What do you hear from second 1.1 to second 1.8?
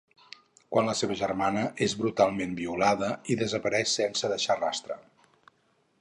germana